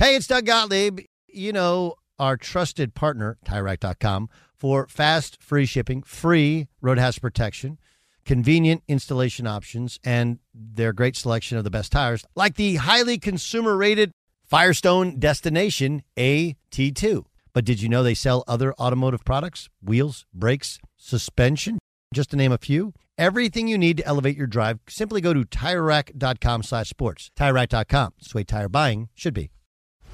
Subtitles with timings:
[0.00, 1.00] Hey, it's Doug Gottlieb.
[1.26, 7.78] You know, our trusted partner, TireRack.com, for fast, free shipping, free road hazard protection,
[8.24, 13.76] convenient installation options, and their great selection of the best tires, like the highly consumer
[13.76, 14.12] rated
[14.44, 17.24] Firestone Destination AT2.
[17.52, 19.68] But did you know they sell other automotive products?
[19.82, 21.76] Wheels, brakes, suspension,
[22.14, 22.94] just to name a few.
[23.18, 27.32] Everything you need to elevate your drive, simply go to TireRack.com slash sports.
[27.36, 28.12] TireRack.com.
[28.18, 29.50] It's the way tire buying should be.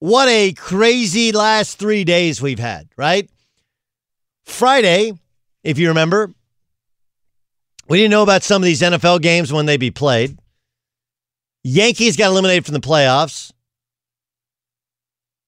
[0.00, 3.28] What a crazy last three days we've had, right?
[4.44, 5.12] Friday,
[5.64, 6.32] if you remember,
[7.88, 10.38] we didn't know about some of these NFL games when they be played.
[11.64, 13.52] Yankees got eliminated from the playoffs.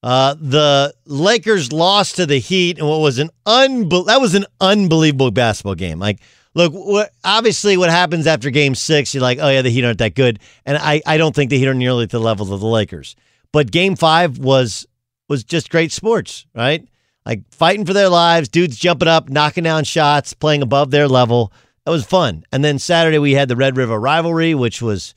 [0.02, 4.46] Uh, the Lakers lost to the Heat, and what was an unbel- that was an
[4.60, 5.98] unbelievable basketball game.
[5.98, 6.20] Like,
[6.54, 9.98] look, what, obviously, what happens after Game Six, you're like, oh yeah, the Heat aren't
[9.98, 12.60] that good, and I I don't think the Heat are nearly at the level of
[12.60, 13.14] the Lakers.
[13.52, 14.86] But Game Five was
[15.28, 16.86] was just great sports, right?
[17.24, 21.52] Like fighting for their lives, dudes jumping up, knocking down shots, playing above their level.
[21.84, 22.44] That was fun.
[22.52, 25.14] And then Saturday we had the Red River rivalry, which was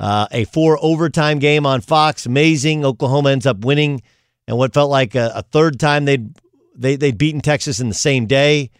[0.00, 2.26] uh, a four overtime game on Fox.
[2.26, 2.84] Amazing.
[2.84, 4.02] Oklahoma ends up winning,
[4.46, 6.34] and what felt like a, a third time they'd
[6.74, 8.70] they they'd beaten Texas in the same day.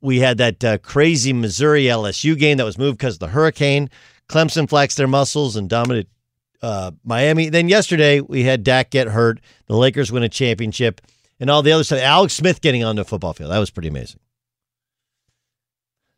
[0.00, 3.88] We had that uh, crazy Missouri LSU game that was moved because of the hurricane.
[4.28, 6.08] Clemson flexed their muscles and dominated
[6.62, 7.48] uh, Miami.
[7.48, 9.40] Then yesterday we had Dak get hurt.
[9.66, 11.00] The Lakers win a championship,
[11.40, 12.00] and all the other stuff.
[12.00, 13.50] Alex Smith getting on the football field.
[13.50, 14.20] That was pretty amazing.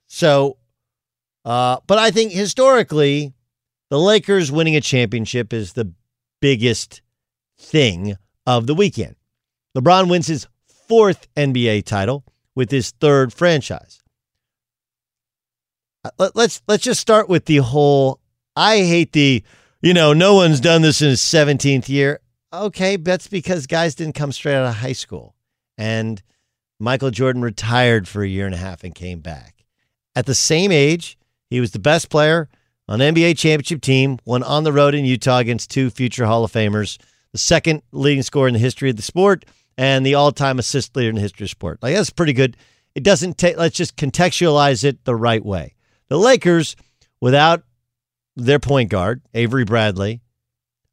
[0.08, 0.56] So,
[1.44, 3.34] uh, but I think historically,
[3.90, 5.92] the Lakers winning a championship is the
[6.40, 7.02] biggest
[7.58, 9.16] thing of the weekend.
[9.76, 10.46] LeBron wins his
[10.88, 12.24] fourth NBA title
[12.54, 14.02] with his third franchise.
[16.04, 18.20] Uh, let's let's just start with the whole.
[18.56, 19.44] I hate the,
[19.80, 22.20] you know, no one's done this in his 17th year.
[22.52, 25.34] Okay, that's because guys didn't come straight out of high school.
[25.76, 26.22] and
[26.80, 29.64] Michael Jordan retired for a year and a half and came back.
[30.14, 31.18] At the same age,
[31.50, 32.48] he was the best player
[32.88, 36.52] on NBA championship team, won on the road in Utah against two future Hall of
[36.52, 36.98] Famers,
[37.32, 39.44] the second leading scorer in the history of the sport,
[39.76, 41.78] and the all-time assist leader in the history of sport.
[41.82, 42.56] Like that's pretty good.
[42.94, 43.56] It doesn't take.
[43.56, 45.74] Let's just contextualize it the right way.
[46.08, 46.76] The Lakers,
[47.20, 47.62] without
[48.38, 50.22] their point guard Avery Bradley,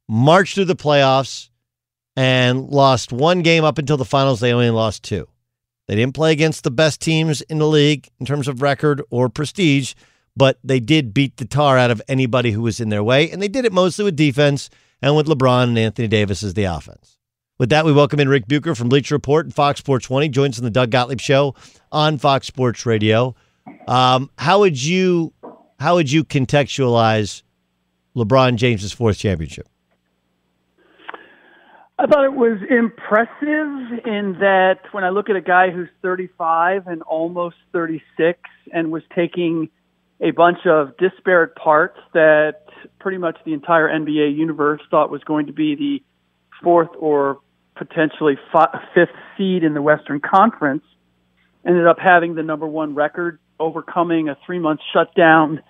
[0.08, 1.48] marched through the playoffs
[2.16, 4.40] and lost one game up until the finals.
[4.40, 5.28] They only lost two.
[5.86, 9.28] They didn't play against the best teams in the league in terms of record or
[9.28, 9.94] prestige,
[10.36, 13.40] but they did beat the tar out of anybody who was in their way, and
[13.40, 14.68] they did it mostly with defense
[15.00, 17.18] and with LeBron and Anthony Davis as the offense.
[17.58, 20.58] With that, we welcome in Ric Bucher from Bleacher Report and Fox Sports 20, joins
[20.58, 21.54] in the Doug Gottlieb Show
[21.92, 23.34] on Fox Sports Radio.
[23.86, 25.32] Um, how would you
[25.78, 27.42] how would you contextualize
[28.16, 29.68] LeBron James's fourth championship?
[31.98, 36.86] I thought it was impressive in that when I look at a guy who's 35
[36.88, 38.38] and almost 36
[38.70, 39.70] and was taking
[40.20, 42.64] a bunch of disparate parts that
[42.98, 46.02] pretty much the entire NBA universe thought was going to be the
[46.62, 47.40] fourth or
[47.76, 48.38] potentially
[48.94, 50.84] fifth seed in the Western Conference,
[51.66, 55.62] ended up having the number one record, overcoming a three month shutdown,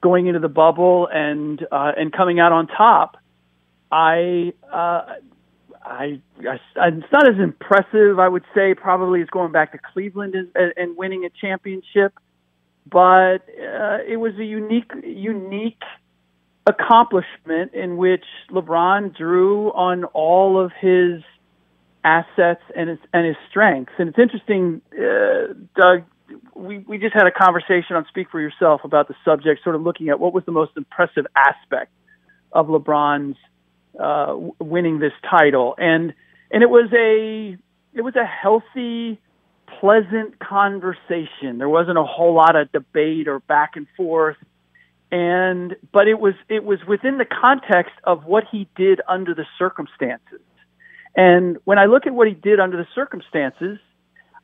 [0.00, 3.16] going into the bubble, and uh, and coming out on top.
[3.90, 5.14] I, uh,
[5.82, 10.34] I, I, it's not as impressive, I would say, probably as going back to Cleveland
[10.34, 12.12] and, and winning a championship,
[12.90, 15.82] but uh, it was a unique, unique
[16.66, 21.22] accomplishment in which LeBron drew on all of his
[22.04, 23.92] assets and his and his strengths.
[23.98, 26.04] And it's interesting, uh, Doug.
[26.54, 29.82] We we just had a conversation on Speak for Yourself about the subject, sort of
[29.82, 31.92] looking at what was the most impressive aspect
[32.52, 33.36] of LeBron's
[33.98, 36.12] uh, winning this title, and
[36.50, 37.56] and it was a
[37.94, 39.20] it was a healthy,
[39.80, 41.58] pleasant conversation.
[41.58, 44.36] There wasn't a whole lot of debate or back and forth,
[45.10, 49.46] and but it was it was within the context of what he did under the
[49.58, 50.40] circumstances.
[51.16, 53.78] And when I look at what he did under the circumstances,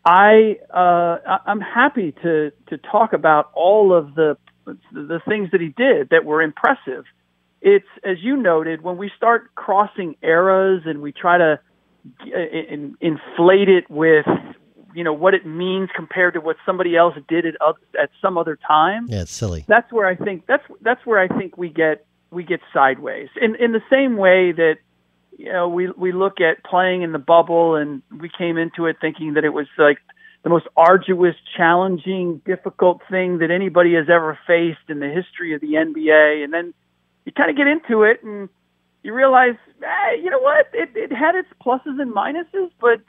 [0.05, 4.37] I uh, I'm happy to to talk about all of the
[4.93, 7.05] the things that he did that were impressive.
[7.63, 11.61] It's as you noted when we start crossing eras and we try to
[12.27, 14.27] in, inflate it with
[14.95, 17.55] you know what it means compared to what somebody else did at
[18.01, 19.07] at some other time.
[19.09, 19.65] Yeah, it's silly.
[19.67, 23.29] That's where I think that's that's where I think we get we get sideways.
[23.41, 24.77] In in the same way that
[25.39, 28.97] you know, we we look at playing in the bubble, and we came into it
[29.01, 29.99] thinking that it was like
[30.43, 35.61] the most arduous, challenging, difficult thing that anybody has ever faced in the history of
[35.61, 36.45] the NBA.
[36.45, 36.75] And then
[37.25, 38.49] you kind of get into it, and
[39.03, 40.69] you realize, hey, you know what?
[40.73, 43.01] It it had its pluses and minuses, but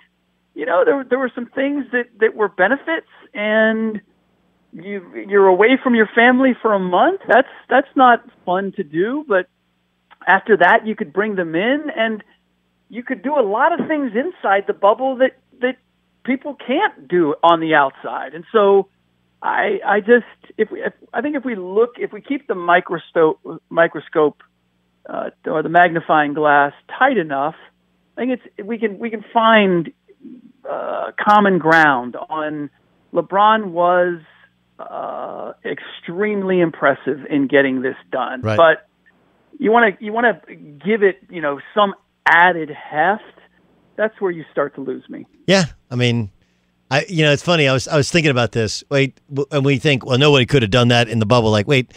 [0.54, 4.01] you know, there there were some things that that were benefits, and
[4.74, 7.21] you you're away from your family for a month.
[7.28, 9.48] That's that's not fun to do, but
[10.27, 12.24] after that, you could bring them in, and
[12.89, 15.77] you could do a lot of things inside the bubble that that
[16.24, 18.33] people can't do on the outside.
[18.33, 18.88] And so,
[19.42, 20.25] I I just
[20.57, 23.39] if, we, if I think if we look if we keep the microscope
[23.69, 24.42] microscope
[25.07, 27.56] uh, or the magnifying glass tight enough,
[28.18, 29.92] I think it's we can we can find
[30.69, 32.69] uh, common ground on
[33.14, 34.19] LeBron was
[34.80, 38.57] uh, extremely impressive in getting this done, right.
[38.57, 38.88] but
[39.59, 41.94] you want to you want to give it you know some
[42.26, 43.24] added heft.
[43.95, 45.26] That's where you start to lose me.
[45.47, 46.31] Yeah, I mean,
[46.92, 47.68] I you know it's funny.
[47.68, 48.83] I was I was thinking about this.
[48.90, 49.19] Wait,
[49.52, 51.52] and we think well nobody could have done that in the bubble.
[51.52, 51.94] Like wait,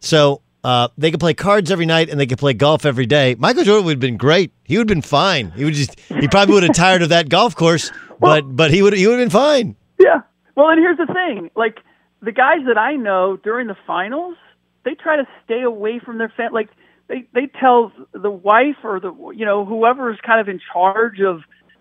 [0.00, 0.40] so.
[0.62, 3.36] Uh, they could play cards every night and they could play golf every day.
[3.38, 4.50] Michael Jordan would have been great.
[4.64, 5.50] He would have been fine.
[5.50, 8.70] He would just he probably would have tired of that golf course, well, but but
[8.70, 9.76] he would he would have been fine.
[9.98, 10.22] Yeah.
[10.56, 11.80] Well, and here's the thing: like
[12.22, 14.36] the guys that I know during the finals,
[14.84, 16.62] they try to stay away from their family.
[16.62, 16.70] Like
[17.08, 21.20] they they tell the wife or the you know whoever is kind of in charge
[21.20, 21.40] of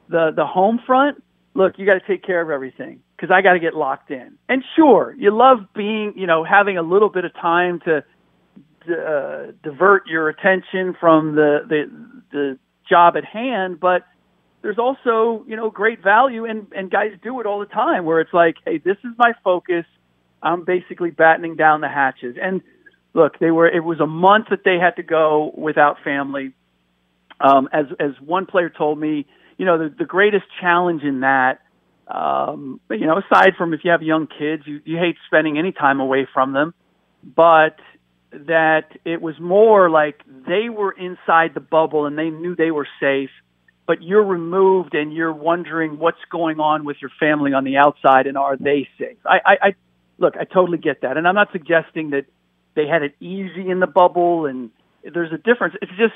[0.09, 3.53] the the home front, look, you got to take care of everything because I got
[3.53, 4.37] to get locked in.
[4.49, 8.03] And sure, you love being you know having a little bit of time to
[8.89, 11.91] uh, divert your attention from the the
[12.31, 14.05] the job at hand, but
[14.61, 18.19] there's also you know great value and and guys do it all the time where
[18.19, 19.85] it's like, hey, this is my focus.
[20.41, 22.61] I'm basically battening down the hatches and
[23.13, 23.67] look, they were.
[23.67, 26.53] It was a month that they had to go without family.
[27.39, 29.25] Um, as as one player told me,
[29.57, 31.59] you know, the, the greatest challenge in that,
[32.07, 35.71] um, you know, aside from if you have young kids, you, you hate spending any
[35.71, 36.73] time away from them,
[37.23, 37.77] but
[38.31, 42.87] that it was more like they were inside the bubble and they knew they were
[42.99, 43.29] safe,
[43.85, 48.25] but you're removed and you're wondering what's going on with your family on the outside
[48.25, 49.17] and are they safe?
[49.25, 49.75] I, I, I
[50.17, 52.25] look, I totally get that, and I'm not suggesting that
[52.75, 54.71] they had it easy in the bubble and
[55.03, 55.75] there's a difference.
[55.81, 56.13] It's just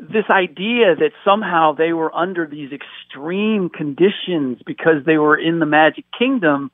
[0.00, 5.66] this idea that somehow they were under these extreme conditions because they were in the
[5.66, 6.70] Magic Kingdom.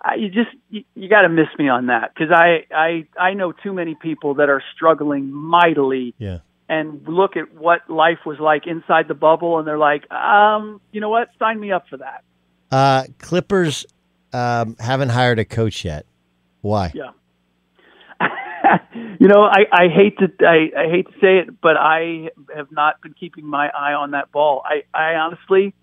[0.00, 3.34] I, you just you, you got to miss me on that because I I I
[3.34, 6.14] know too many people that are struggling mightily.
[6.18, 6.38] Yeah.
[6.68, 11.00] And look at what life was like inside the bubble, and they're like, um, you
[11.00, 11.28] know what?
[11.36, 12.22] Sign me up for that.
[12.70, 13.84] Uh, Clippers
[14.32, 16.06] um, haven't hired a coach yet.
[16.60, 16.92] Why?
[16.94, 17.10] Yeah.
[19.20, 22.70] you know, I, I hate to I, I hate to say it, but I have
[22.70, 24.62] not been keeping my eye on that ball.
[24.64, 25.74] I, I honestly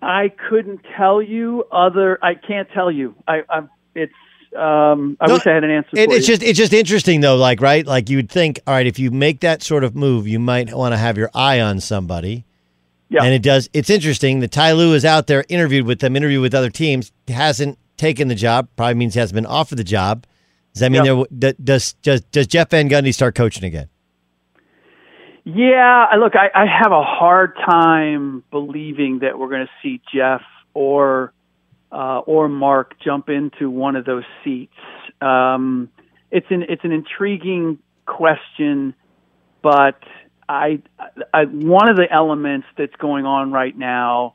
[0.00, 3.14] I couldn't tell you other I can't tell you.
[3.26, 4.12] I I'm it's
[4.56, 6.34] um I No, wish I had an answer It, it's you.
[6.34, 9.10] just it's just interesting though, like right, like you would think, all right, if you
[9.10, 12.44] make that sort of move, you might want to have your eye on somebody.
[13.10, 13.24] Yeah.
[13.24, 13.70] And it does.
[13.72, 17.10] It's interesting that Ty Lue is out there, interviewed with them, interviewed with other teams,
[17.26, 18.68] hasn't taken the job.
[18.76, 20.26] Probably means he hasn't been offered the job.
[20.78, 21.24] Does that mean Yeah.
[21.30, 23.88] there does does does Jeff Van Gundy start coaching again?
[25.44, 30.42] Yeah, look, I, I have a hard time believing that we're going to see Jeff
[30.74, 31.32] or
[31.90, 34.74] uh, or Mark jump into one of those seats.
[35.20, 35.88] Um,
[36.30, 38.94] it's an it's an intriguing question,
[39.62, 39.98] but
[40.48, 40.80] I,
[41.34, 44.34] I one of the elements that's going on right now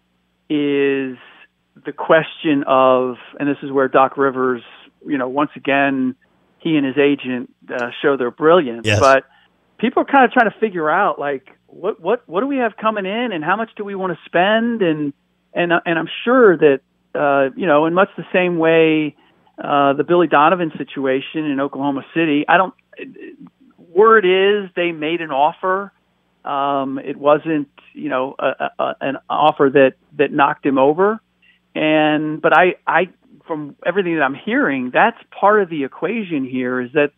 [0.50, 1.18] is
[1.86, 4.62] the question of, and this is where Doc Rivers,
[5.06, 6.16] you know, once again,
[6.64, 9.00] he and his agent uh, show their brilliance, Yes.
[9.00, 9.26] but
[9.78, 12.78] people are kind of trying to figure out like what what what do we have
[12.78, 15.14] coming in and how much do we want to spend and
[15.54, 16.80] and uh, and I'm sure that
[17.14, 19.16] uh, you know in much the same way
[19.58, 22.46] uh, the Billy Donovan situation in Oklahoma City.
[22.48, 22.74] I don't.
[23.78, 25.92] Word is they made an offer.
[26.44, 31.20] Um, it wasn't you know a, a, an offer that that knocked him over.
[31.76, 33.10] And but I I
[33.48, 37.12] from everything that I'm hearing, that's part of the equation here is that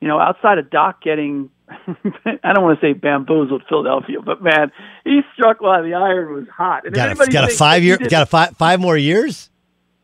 [0.00, 4.70] you know outside of Doc getting I don't want to say bamboozled Philadelphia, but man,
[5.04, 6.86] he struck while the iron was hot.
[6.86, 9.50] And Got a, got a five year, did- got a five five more years.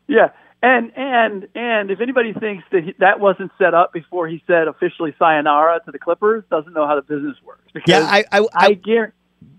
[0.07, 0.29] yeah,
[0.61, 4.67] and and and if anybody thinks that he, that wasn't set up before he said
[4.67, 7.63] officially sayonara to the Clippers, doesn't know how the business works.
[7.73, 9.13] Because Yeah, I I, I, I guarantee.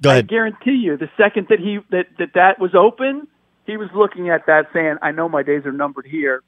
[0.07, 3.27] I guarantee you, the second that he that, that that was open,
[3.67, 6.43] he was looking at that saying, "I know my days are numbered here.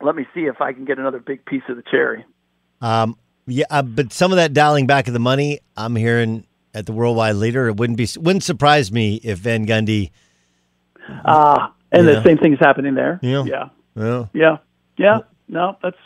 [0.00, 2.24] Let me see if I can get another big piece of the cherry."
[2.80, 6.86] Um, yeah, uh, but some of that dialing back of the money, I'm hearing at
[6.86, 7.68] the worldwide leader.
[7.68, 10.10] It wouldn't be wouldn't surprise me if Van Gundy.
[11.24, 12.14] Ah, and Yeah.
[12.14, 13.18] the same thing's happening there.
[13.22, 13.44] Yeah.
[13.44, 14.58] yeah, Well, yeah,
[14.96, 15.20] yeah.
[15.48, 15.96] No, that's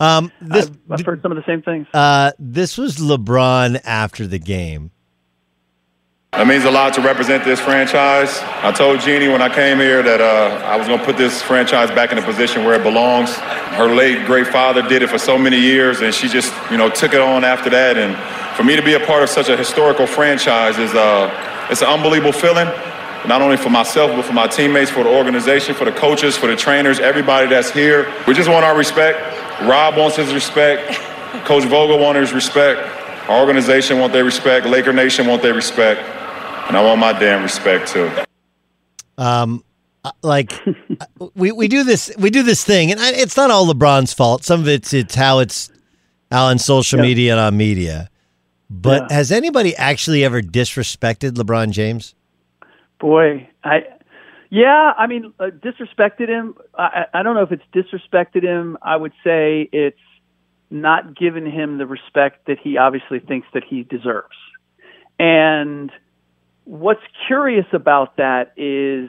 [0.00, 1.86] um, this I've, I've heard some of the same things.
[1.92, 4.90] uh, this was LeBron after the game.
[6.36, 8.40] That means a lot to represent this franchise.
[8.60, 11.40] I told Jeanie when I came here that uh, I was going to put this
[11.40, 13.34] franchise back in a position where it belongs.
[13.80, 16.90] Her late great father did it for so many years, and she just, you know,
[16.90, 17.96] took it on after that.
[17.96, 18.14] And
[18.54, 21.32] for me to be a part of such a historical franchise is, uh,
[21.70, 22.66] it's an unbelievable feeling.
[23.26, 26.48] Not only for myself, but for my teammates, for the organization, for the coaches, for
[26.48, 28.12] the trainers, everybody that's here.
[28.28, 29.18] We just want our respect.
[29.62, 31.00] Rob wants his respect.
[31.46, 32.80] Coach Vogel wants his respect.
[33.30, 34.66] Our organization want their respect.
[34.66, 36.15] Laker Nation want their respect.
[36.68, 38.10] And I want my damn respect too.
[39.18, 39.64] Um,
[40.04, 43.50] uh, like uh, we we do this we do this thing, and I, it's not
[43.50, 44.44] all LeBron's fault.
[44.44, 45.70] Some of it's it's how it's
[46.30, 48.10] out on social media and on media.
[48.68, 49.16] But Yeah.
[49.16, 52.14] has anybody actually ever disrespected LeBron James?
[52.98, 53.84] Boy, I
[54.50, 56.54] yeah, I mean, uh, disrespected him.
[56.76, 58.76] I, I I don't know if it's disrespected him.
[58.82, 59.98] I would say it's
[60.70, 64.36] not given him the respect that he obviously thinks that he deserves.
[65.18, 65.90] And
[66.66, 69.08] what's curious about that is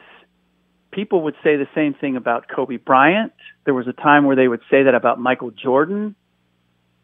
[0.92, 3.34] people would say the same thing about Kobe Bryant.
[3.66, 6.16] There was a time where they would say that about Michael Jordan.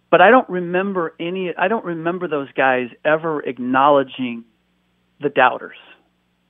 [0.10, 4.45] But I don't remember any I don't remember those guys ever acknowledging
[5.19, 5.77] the doubters.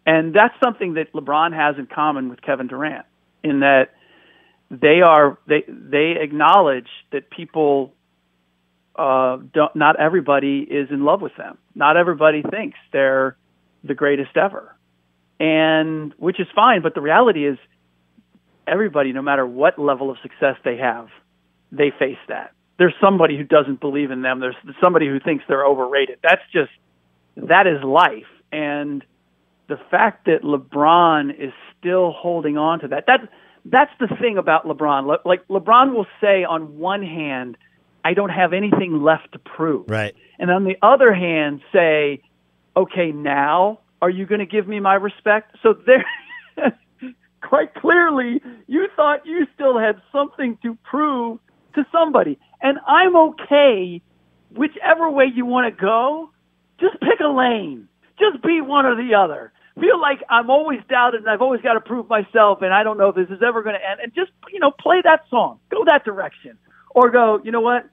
[0.06, 3.06] And that's something that LeBron has in common with Kevin Durant
[3.42, 3.92] in that
[4.70, 7.94] they are they they acknowledge that people
[8.98, 11.58] uh don't not everybody is in love with them.
[11.74, 13.38] Not everybody thinks they're
[13.84, 14.76] the greatest ever.
[15.40, 17.58] And which is fine, but the reality is
[18.68, 21.10] everybody no matter what level of success they have,
[21.72, 22.54] they face that.
[22.78, 24.40] There's somebody who doesn't believe in them.
[24.40, 26.20] There's somebody who thinks they're overrated.
[26.24, 26.72] That's just
[27.36, 28.28] that is life.
[28.52, 29.04] And
[29.68, 33.30] the fact that LeBron is still holding on to that that
[33.66, 35.08] that's the thing about LeBron.
[35.08, 37.58] Le- Like LeBron will say on one hand,
[38.04, 39.90] I don't have anything left to prove.
[39.90, 40.16] Right.
[40.40, 42.22] And on the other hand say,
[42.76, 45.56] okay, now are you going to give me my respect?
[45.64, 46.06] So there,
[47.42, 51.40] quite clearly, you thought you still had something to prove
[51.76, 52.38] to somebody.
[52.62, 54.02] And I'm okay,
[54.56, 56.32] whichever way you want to go,
[56.80, 57.88] just pick a lane.
[58.20, 59.54] Just be one or the other.
[59.80, 62.98] Feel like I'm always doubted and I've always got to prove myself and I don't
[62.98, 64.00] know if this is ever going to end.
[64.04, 65.60] And just, you know, play that song.
[65.72, 66.58] Go that direction.
[66.94, 67.90] Or go, you know what?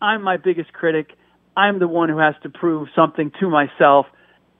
[0.00, 1.10] I'm my biggest critic.
[1.56, 4.06] I'm the one who has to prove something to myself.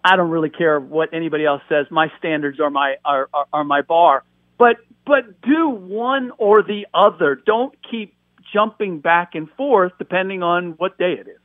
[0.04, 1.86] I don't really care what anybody else says.
[1.90, 4.22] My standards are my are, are, are my bar.
[4.58, 7.40] But but do one or the other.
[7.46, 8.14] Don't keep
[8.52, 11.38] jumping back and forth depending on what day it is.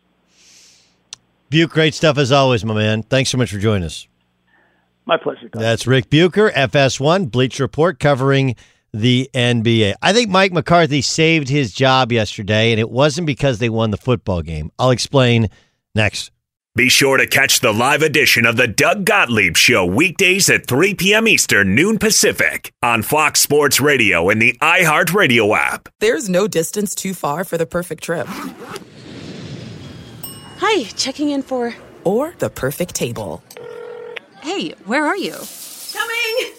[1.50, 3.01] Buke, great stuff as always, my man.
[3.01, 4.08] Thanks so much for joining us.
[5.06, 5.50] My pleasure.
[5.50, 5.62] Guys.
[5.62, 8.56] That's Ric Bucher, FS1, Bleach Report, covering
[8.93, 9.96] the NBA.
[10.01, 13.98] I think Mike McCarthy saved his job yesterday, and it wasn't because they won the
[13.98, 14.72] football game.
[14.79, 15.50] I'll explain
[15.96, 16.31] next.
[16.75, 20.93] Be sure to catch the live edition of the Doug Gottlieb Show weekdays at 3
[20.93, 21.27] p.m.
[21.27, 25.89] Eastern, noon Pacific on Fox Sports Radio and the iHeartRadio app.
[26.00, 28.27] There's no distance too far for the perfect trip.
[30.60, 31.75] Hi, checking in for.
[32.03, 33.43] Or the perfect table.
[34.41, 35.36] Hey, where are you?
[35.91, 36.59] Coming!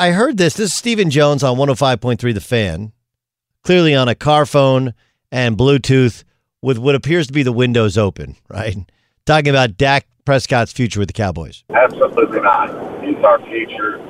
[0.00, 0.54] I heard this.
[0.54, 2.92] This is Stephen Jones on 105.3 The Fan,
[3.62, 4.94] clearly on a car phone
[5.30, 6.24] and Bluetooth
[6.62, 8.78] with what appears to be the windows open, right?
[9.26, 11.64] Talking about Dak Prescott's future with the Cowboys.
[11.68, 12.70] Absolutely not.
[13.04, 14.00] He's our future.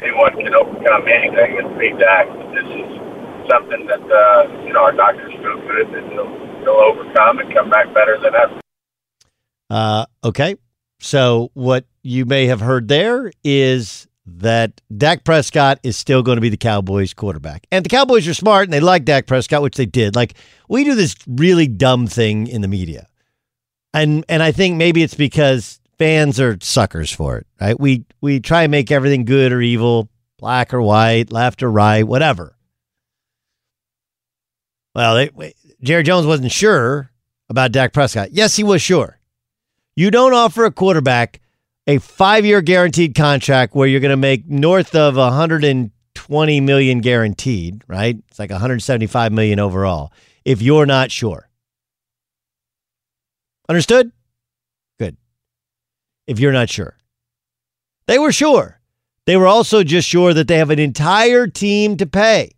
[0.00, 2.28] Anyone can overcome anything and beat Dak.
[2.54, 7.40] This is something that uh, you know our doctors feel good that he'll, he'll overcome
[7.40, 8.60] and come back better than ever.
[9.68, 10.54] Uh, okay.
[11.00, 14.06] So what you may have heard there is
[14.38, 17.66] that Dak Prescott is still going to be the Cowboys quarterback.
[17.70, 20.14] And the Cowboys are smart and they like Dak Prescott, which they did.
[20.14, 20.34] Like
[20.68, 23.06] we do this really dumb thing in the media.
[23.92, 27.78] And and I think maybe it's because fans are suckers for it, right?
[27.78, 32.04] We we try and make everything good or evil, black or white, left or right,
[32.04, 32.56] whatever.
[34.94, 37.10] Well, they, Jerry Jones wasn't sure
[37.48, 38.32] about Dak Prescott.
[38.32, 39.18] Yes, he was sure.
[39.96, 41.40] You don't offer a quarterback
[41.86, 47.82] a five year guaranteed contract where you're going to make north of 120 million guaranteed,
[47.86, 48.16] right?
[48.28, 50.12] It's like 175 million overall
[50.44, 51.48] if you're not sure.
[53.68, 54.10] Understood?
[54.98, 55.16] Good.
[56.26, 56.96] If you're not sure.
[58.06, 58.80] They were sure.
[59.26, 62.52] They were also just sure that they have an entire team to pay.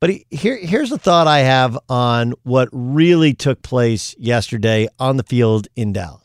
[0.00, 5.22] But here, here's a thought I have on what really took place yesterday on the
[5.22, 6.23] field in Dallas.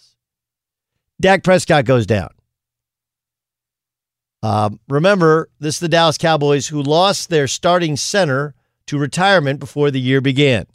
[1.22, 2.30] Dak Prescott goes down.
[4.42, 8.56] Um, remember, this is the Dallas Cowboys who lost their starting center
[8.88, 10.66] to retirement before the year began.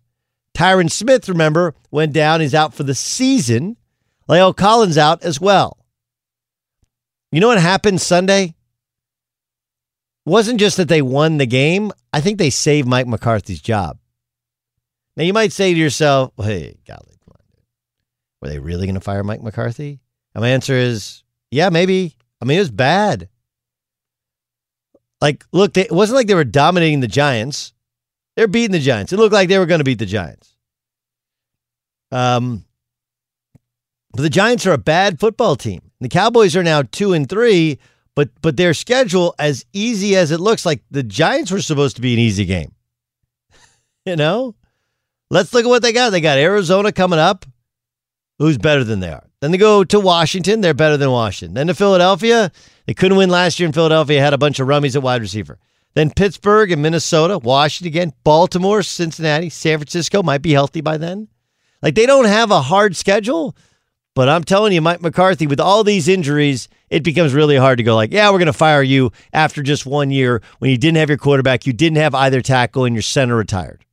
[0.54, 2.40] Tyron Smith, remember, went down.
[2.40, 3.76] He's out for the season.
[4.28, 5.78] La'el Collins out as well.
[7.32, 8.54] You know what happened Sunday?
[10.26, 11.90] It wasn't just that they won the game.
[12.12, 13.98] I think they saved Mike McCarthy's job.
[15.16, 17.16] Now you might say to yourself, well, "Hey, golly,
[18.40, 20.00] were they really going to fire Mike McCarthy?"
[20.34, 22.16] And my answer is, yeah, maybe.
[22.40, 23.28] I mean, it was bad.
[25.20, 27.72] Like, look, they, it wasn't like they were dominating the Giants.
[28.36, 29.12] They're beating the Giants.
[29.12, 30.54] It looked like they were going to beat the Giants.
[32.10, 32.64] Um,
[34.12, 35.90] but the Giants are a bad football team.
[36.00, 37.78] The Cowboys are now two and three,
[38.14, 42.02] but but their schedule, as easy as it looks, like the Giants were supposed to
[42.02, 42.74] be an easy game.
[44.04, 44.54] you know,
[45.30, 46.10] let's look at what they got.
[46.10, 47.46] They got Arizona coming up.
[48.38, 49.24] Who's better than they are?
[49.44, 50.62] Then they go to Washington.
[50.62, 51.52] They're better than Washington.
[51.52, 52.50] Then to Philadelphia.
[52.86, 54.18] They couldn't win last year in Philadelphia.
[54.18, 55.58] Had a bunch of rummies at wide receiver.
[55.92, 61.28] Then Pittsburgh and Minnesota, Washington again, Baltimore, Cincinnati, San Francisco might be healthy by then.
[61.82, 63.54] Like they don't have a hard schedule,
[64.14, 67.84] but I'm telling you, Mike McCarthy, with all these injuries, it becomes really hard to
[67.84, 70.96] go like, yeah, we're going to fire you after just one year when you didn't
[70.96, 73.84] have your quarterback, you didn't have either tackle, and your center retired.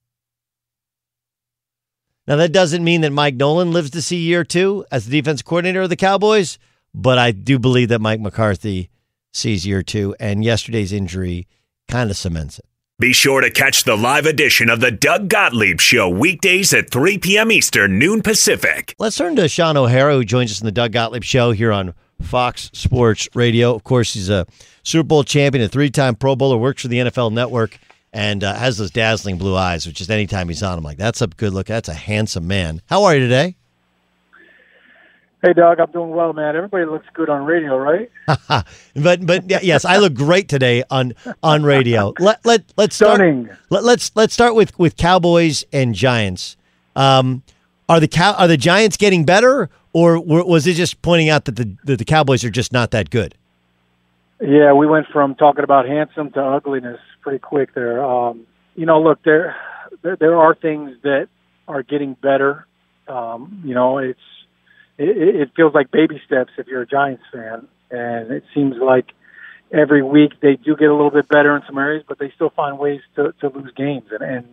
[2.27, 5.41] Now, that doesn't mean that Mike Nolan lives to see year two as the defense
[5.41, 6.59] coordinator of the Cowboys,
[6.93, 8.89] but I do believe that Mike McCarthy
[9.33, 11.47] sees year two, and yesterday's injury
[11.87, 12.65] kind of cements it.
[12.99, 17.17] Be sure to catch the live edition of the Doug Gottlieb Show weekdays at 3
[17.17, 17.51] p.m.
[17.51, 18.93] Eastern, noon Pacific.
[18.99, 21.95] Let's turn to Shaun O'Hara, who joins us in the Doug Gottlieb Show here on
[22.21, 23.73] Fox Sports Radio.
[23.73, 24.45] Of course, he's a
[24.83, 27.79] Super Bowl champion, a three time Pro Bowler, works for the NFL Network,
[28.13, 31.21] and uh, has those dazzling blue eyes, which is anytime he's on, I'm like, that's
[31.21, 31.67] a good look.
[31.67, 32.81] That's a handsome man.
[32.87, 33.55] How are you today?
[35.43, 36.55] Hey, Doug, I'm doing well, man.
[36.55, 38.11] Everybody looks good on radio, right?
[38.95, 42.13] but but yes, I look great today on on radio.
[42.19, 43.15] Let let let's start.
[43.15, 43.49] Stunning.
[43.71, 46.57] Let, let's let's start with with Cowboys and Giants.
[46.95, 47.41] Um,
[47.89, 51.55] are the cow are the Giants getting better, or was it just pointing out that
[51.55, 53.33] the that the Cowboys are just not that good?
[54.39, 58.03] Yeah, we went from talking about handsome to ugliness pretty quick there.
[58.03, 59.55] Um, you know, look there,
[60.01, 61.27] there are things that
[61.67, 62.65] are getting better.
[63.07, 64.19] Um, you know, it's
[64.97, 69.07] it, it feels like baby steps if you're a Giants fan, and it seems like
[69.71, 72.49] every week they do get a little bit better in some areas, but they still
[72.49, 74.05] find ways to, to lose games.
[74.11, 74.47] And, and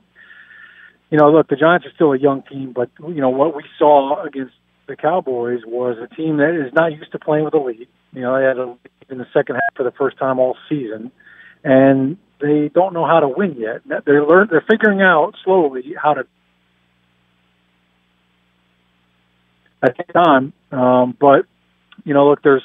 [1.10, 3.64] you know, look, the Giants are still a young team, but you know what we
[3.78, 4.54] saw against
[4.86, 7.88] the Cowboys was a team that is not used to playing with a lead.
[8.12, 8.78] You know, they had a lead
[9.10, 11.10] in the second half for the first time all season,
[11.64, 13.82] and they don't know how to win yet.
[14.04, 16.26] They're learn they're figuring out slowly how to
[19.82, 20.52] at the time.
[20.72, 21.46] Um, but
[22.04, 22.62] you know, look, there's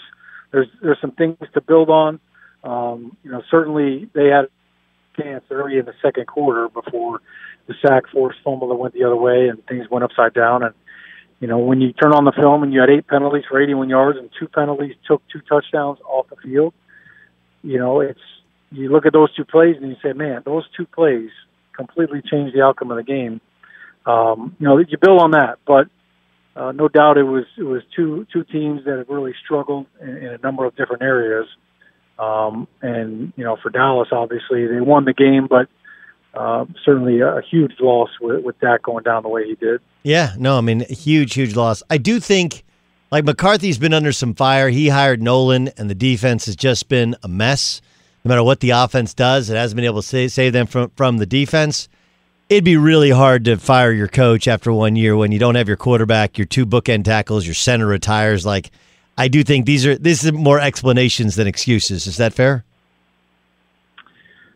[0.52, 2.20] there's there's some things to build on.
[2.64, 7.20] Um, you know, certainly they had a chance early in the second quarter before
[7.68, 10.64] the sack forced fumble that went the other way and things went upside down.
[10.64, 10.74] And
[11.40, 13.90] you know, when you turn on the film and you had eight penalties for 81
[13.90, 16.74] yards and two penalties took two touchdowns off the field,
[17.64, 18.20] you know, it's
[18.74, 21.30] you look at those two plays and you say, man, those two plays
[21.76, 23.42] completely changed the outcome of the game.
[24.06, 25.88] Um, you know, you build on that, but
[26.56, 30.10] uh, no doubt it was it was two two teams that have really struggled in,
[30.10, 31.48] in a number of different areas.
[32.20, 35.68] Um, and you know, for Dallas, obviously they won the game, but
[36.34, 39.82] uh, certainly a, huge loss with, with Dak going down the way he did.
[40.04, 41.84] Yeah, no, I mean, huge, huge loss.
[41.90, 42.64] I do think,
[43.12, 44.70] like McCarthy's been under some fire.
[44.70, 47.82] He hired Nolan, and the defense has just been a mess.
[48.24, 51.18] No matter what the offense does, it hasn't been able to save, them from from
[51.18, 51.90] the defense.
[52.50, 55.68] It'd be really hard to fire your coach after one year when you don't have
[55.68, 58.46] your quarterback, your two bookend tackles, your center retires.
[58.46, 58.72] Like,
[59.18, 62.08] I do think these are this is more explanations than excuses.
[62.08, 62.64] Is that fair?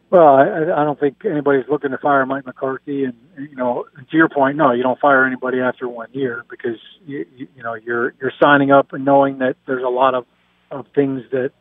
[0.09, 4.17] Well, I, I don't think anybody's looking to fire Mike McCarthy, and you know, to
[4.17, 7.73] your point, no, you don't fire anybody after one year because you you, you know
[7.73, 10.25] you're you're signing up and knowing that there's a lot of
[10.71, 11.51] of things that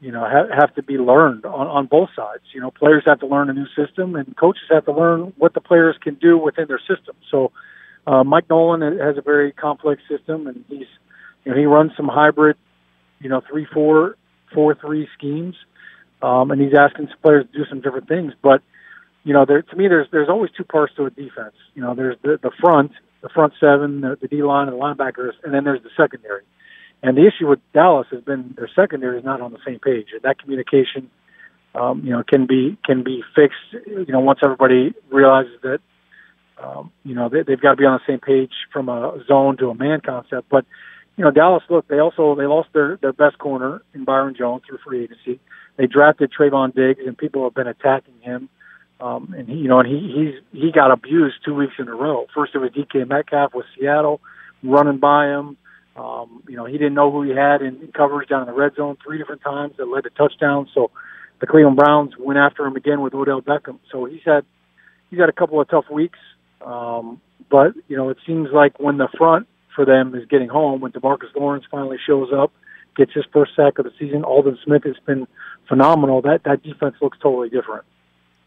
[0.00, 2.42] you know have, have to be learned on on both sides.
[2.52, 5.54] You know, players have to learn a new system, and coaches have to learn what
[5.54, 7.16] the players can do within their system.
[7.30, 7.52] So,
[8.06, 10.86] uh, Mike Nolan has a very complex system, and he's
[11.44, 12.56] you know he runs some hybrid,
[13.20, 14.16] you know, three four
[14.52, 15.56] four three schemes
[16.22, 18.32] um, and he's asking players to do some different things.
[18.42, 18.62] But
[19.24, 21.54] you know, there to me, there's there's always two parts to a defense.
[21.74, 24.80] You know, there's the the front, the front seven, the, the D line, and the
[24.80, 26.42] linebackers, and then there's the secondary.
[27.06, 30.08] And the issue with Dallas has been their secondary is not on the same page,
[30.12, 31.08] and that communication,
[31.72, 33.86] um, you know, can be can be fixed.
[33.86, 35.78] You know, once everybody realizes that,
[36.60, 39.56] um, you know, they, they've got to be on the same page from a zone
[39.58, 40.48] to a man concept.
[40.50, 40.64] But
[41.16, 44.62] you know, Dallas, look, they also they lost their their best corner in Byron Jones
[44.66, 45.38] through free agency.
[45.76, 48.48] They drafted Trevon Diggs, and people have been attacking him.
[49.00, 51.94] Um, and he, you know, and he he's he got abused two weeks in a
[51.94, 52.26] row.
[52.34, 54.20] First it was DK Metcalf with Seattle,
[54.64, 55.56] running by him.
[55.96, 58.74] Um, you know, he didn't know who he had in, coverage down in the red
[58.74, 60.68] zone three different times that led to touchdowns.
[60.74, 60.90] So
[61.40, 63.78] the Cleveland Browns went after him again with Odell Beckham.
[63.90, 64.44] So he's had
[65.10, 66.18] he's had a couple of tough weeks.
[66.64, 70.80] Um, but you know, it seems like when the front for them is getting home,
[70.80, 72.52] when Demarcus Lawrence finally shows up,
[72.96, 75.26] gets his first sack of the season, Aldon Smith has been
[75.68, 76.22] phenomenal.
[76.22, 77.84] That that defense looks totally different.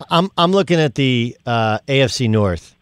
[0.09, 2.75] I'm I'm looking at the uh, AFC North,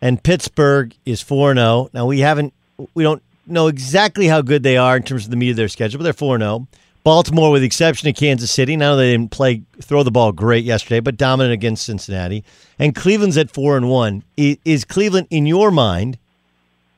[0.00, 1.66] and Pittsburgh is four zero.
[1.66, 1.90] Oh.
[1.92, 2.54] Now we haven't
[2.94, 5.68] we don't know exactly how good they are in terms of the meat of their
[5.68, 6.50] schedule, but they're four zero.
[6.50, 6.78] Oh.
[7.02, 10.64] Baltimore, with the exception of Kansas City, now they didn't play throw the ball great
[10.64, 12.44] yesterday, but dominant against Cincinnati,
[12.78, 14.22] and Cleveland's at four and one.
[14.36, 16.18] Is Cleveland in your mind?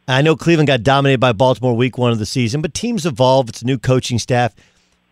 [0.09, 3.49] I know Cleveland got dominated by Baltimore week one of the season, but teams evolve.
[3.49, 4.55] It's a new coaching staff.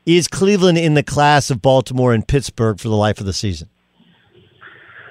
[0.04, 3.68] Is Cleveland in the class of Baltimore and Pittsburgh for the life of the season?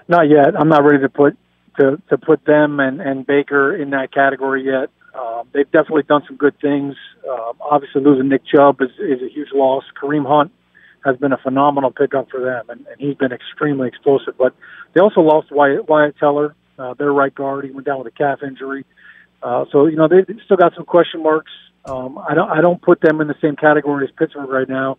[0.10, 0.60] Not yet.
[0.60, 1.38] I'm not ready to put
[1.80, 4.90] to to put them and and Baker in that category yet.
[5.20, 6.96] Um, they've definitely done some good things.
[7.30, 9.84] Um, obviously, losing Nick Chubb is, is a huge loss.
[10.02, 10.52] Kareem Hunt
[11.04, 14.38] has been a phenomenal pickup for them, and, and he's been extremely explosive.
[14.38, 14.54] But
[14.94, 17.66] they also lost Wyatt, Wyatt Teller, uh, their right guard.
[17.66, 18.86] He went down with a calf injury.
[19.42, 21.52] Uh, so you know they've still got some question marks.
[21.86, 24.98] Um, I don't I don't put them in the same category as Pittsburgh right now.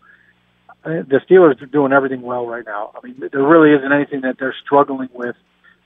[0.83, 2.92] The Steelers are doing everything well right now.
[2.96, 5.37] I mean, there really isn't anything that they're struggling with.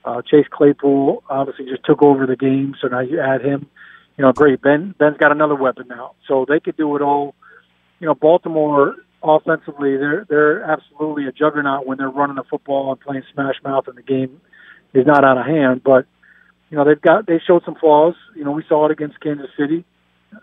[0.05, 3.67] Uh, Chase Claypool obviously just took over the game, so now you add him.
[4.17, 4.63] You know, great.
[4.63, 7.35] Ben Ben's got another weapon now, so they could do it all.
[8.01, 13.01] You know, Baltimore offensively, they're they're absolutely a juggernaut when they're running the football and
[13.01, 14.41] playing smash mouth, and the game
[14.93, 15.83] is not out of hand.
[15.83, 16.07] But
[16.71, 18.15] you know, they've got they showed some flaws.
[18.37, 19.85] You know, we saw it against Kansas City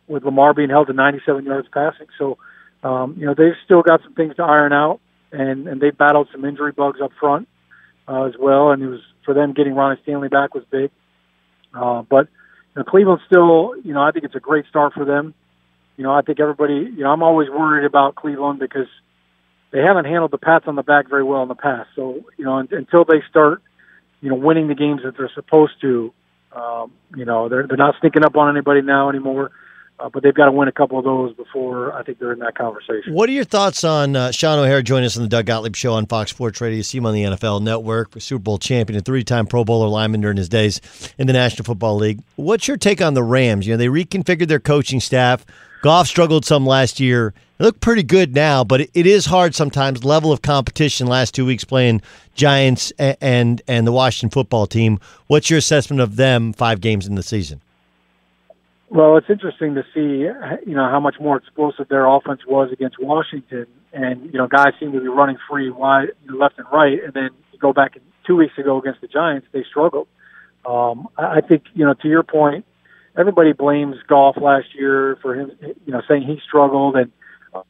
[0.08, 2.08] with Lamar being held to 97 yards passing.
[2.18, 2.38] So,
[2.84, 5.00] um, you know, they've still got some things to iron out,
[5.32, 7.48] and and they battled some injury bugs up front
[8.08, 8.72] uh, as well.
[8.72, 10.92] And it was for them getting Ronnie Stanley back was big.
[11.74, 12.28] Uh, but
[12.76, 15.34] know, Cleveland still, you know, I think it's a great start for them.
[15.98, 18.88] You know, I think everybody, you know, I'm always worried about Cleveland because
[19.72, 21.90] they haven't handled the pats on the back very well in the past.
[21.96, 23.62] So, you know, until they start,
[24.22, 26.14] you know, winning the games that they're supposed to,
[26.54, 29.52] um, you know, they're they're not sneaking up on anybody now anymore.
[30.02, 32.40] Uh, but they've got to win a couple of those before I think they're in
[32.40, 33.14] that conversation.
[33.14, 35.94] What are your thoughts on uh, Shaun O'Hara joining us on the Doug Gottlieb Show
[35.94, 36.78] on Fox Sports Radio?
[36.78, 40.22] You see him on the NFL Network, Super Bowl champion, a three-time Pro Bowler lineman
[40.22, 40.82] during his days
[41.20, 42.22] in the National Football League.
[42.36, 43.68] What's your take on the Rams?
[43.68, 45.46] You know, they reconfigured their coaching staff.
[45.84, 47.34] Goff struggled some last year.
[47.58, 50.04] They look pretty good now, but it, it is hard sometimes.
[50.04, 52.02] Level of competition last two weeks playing
[52.34, 55.00] Giants and, and and the Washington football team.
[55.28, 57.62] What's your assessment of them five games in the season?
[58.92, 60.28] Well, it's interesting to see,
[60.70, 64.74] you know, how much more explosive their offense was against Washington, and you know, guys
[64.82, 67.02] seem to be running free wide, left and right.
[67.02, 67.94] And then you go back
[68.28, 70.10] two weeks ago against the Giants, they struggled.
[70.66, 72.66] Um, I think, you know, to your point,
[73.18, 75.52] everybody blames Goff last year for him,
[75.86, 77.14] you know, saying he struggled and
[77.54, 77.62] uh,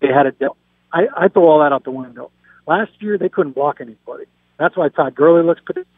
[0.00, 0.32] they had a.
[0.92, 2.32] I, I throw all that out the window.
[2.66, 4.24] Last year they couldn't block anybody.
[4.58, 5.88] That's why Todd Gurley looks pretty.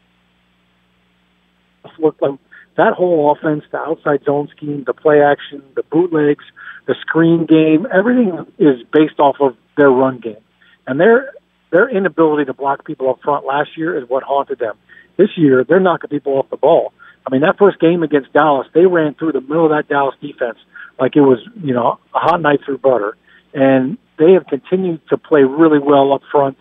[1.97, 2.39] Looked like
[2.77, 6.43] that whole offense, the outside zone scheme, the play action, the bootlegs,
[6.87, 10.43] the screen game, everything is based off of their run game.
[10.87, 11.31] And their
[11.71, 14.75] their inability to block people up front last year is what haunted them.
[15.17, 16.93] This year, they're knocking people off the ball.
[17.25, 20.15] I mean, that first game against Dallas, they ran through the middle of that Dallas
[20.21, 20.57] defense
[20.99, 23.17] like it was, you know, a hot knife through butter.
[23.53, 26.57] And they have continued to play really well up front.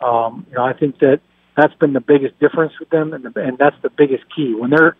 [0.00, 1.20] Um, you know, I think that
[1.56, 4.70] that's been the biggest difference with them, and, the, and that's the biggest key when
[4.70, 4.96] they're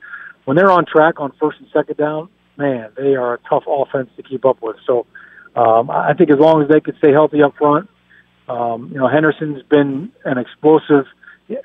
[0.49, 2.31] when they're on track on first and second down.
[2.57, 4.77] Man, they are a tough offense to keep up with.
[4.87, 5.05] So
[5.55, 7.91] um, I think as long as they can stay healthy up front,
[8.49, 11.05] um, you know, Henderson's been an explosive.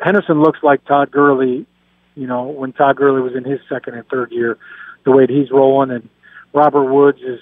[0.02, 1.66] Henderson looks like Todd Gurley,
[2.16, 4.58] you know, when Todd Gurley was in his second and third year,
[5.06, 6.10] the way that he's rolling, and
[6.54, 7.40] Robert Woods is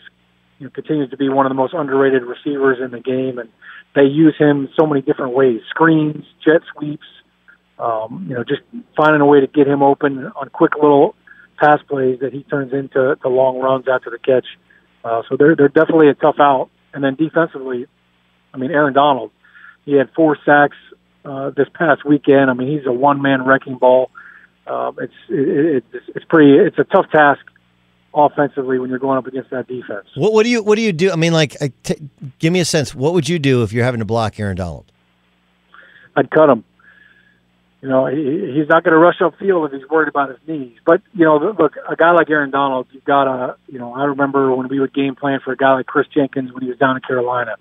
[0.59, 3.49] you know, continues to be one of the most underrated receivers in the game, and
[3.95, 7.07] they use him so many different ways: screens, jet sweeps,
[7.79, 8.61] um, you know, just
[8.95, 11.15] finding a way to get him open on quick little
[11.61, 14.45] pass plays that he turns into the long runs after the catch.
[15.03, 16.69] Uh, so they're they're definitely a tough out.
[16.93, 17.87] And then defensively,
[18.53, 19.31] I mean, Aaron Donald,
[19.85, 20.75] he had four sacks
[21.23, 22.49] uh, this past weekend.
[22.49, 24.11] I mean, he's a one man wrecking ball.
[24.67, 27.41] Um, it's it, it's it's pretty it's a tough task
[28.13, 30.07] offensively when you're going up against that defense.
[30.15, 31.11] What, what do you what do you do?
[31.11, 32.93] I mean, like, t- give me a sense.
[32.93, 34.91] What would you do if you're having to block Aaron Donald?
[36.15, 36.63] I'd cut him.
[37.81, 40.77] You know, he, he's not going to rush upfield if he's worried about his knees.
[40.85, 44.03] But you know, look, a guy like Aaron Donald, you've got to, you know, I
[44.05, 46.77] remember when we would game plan for a guy like Kris Jenkins when he was
[46.77, 47.55] down in Carolina,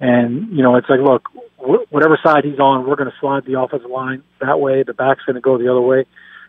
[0.00, 3.44] and you know, it's like, look, wh- whatever side he's on, we're going to slide
[3.44, 4.82] the offensive line that way.
[4.82, 6.04] The back's going to go the other way.